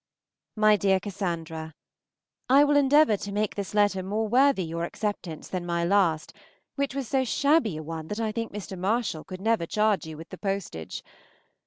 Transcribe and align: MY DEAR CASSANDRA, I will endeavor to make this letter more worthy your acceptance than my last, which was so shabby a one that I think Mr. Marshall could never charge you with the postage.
MY 0.55 0.77
DEAR 0.77 0.99
CASSANDRA, 0.99 1.75
I 2.49 2.63
will 2.63 2.75
endeavor 2.75 3.17
to 3.17 3.31
make 3.31 3.53
this 3.53 3.75
letter 3.75 4.01
more 4.01 4.27
worthy 4.27 4.63
your 4.63 4.83
acceptance 4.83 5.47
than 5.47 5.63
my 5.63 5.85
last, 5.85 6.33
which 6.73 6.95
was 6.95 7.07
so 7.07 7.23
shabby 7.23 7.77
a 7.77 7.83
one 7.83 8.07
that 8.07 8.19
I 8.19 8.31
think 8.31 8.51
Mr. 8.51 8.75
Marshall 8.75 9.23
could 9.23 9.41
never 9.41 9.67
charge 9.67 10.07
you 10.07 10.17
with 10.17 10.29
the 10.29 10.39
postage. 10.39 11.03